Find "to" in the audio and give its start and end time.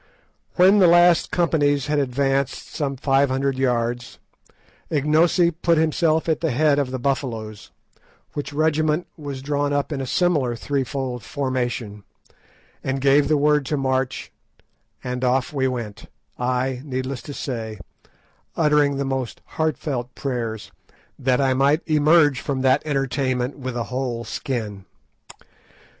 13.67-13.77, 17.21-17.33